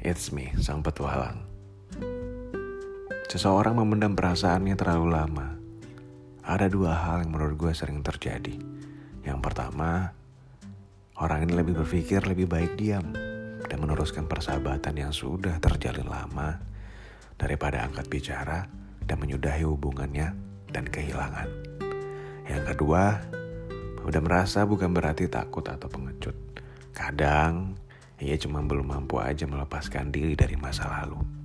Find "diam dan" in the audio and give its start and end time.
12.80-13.76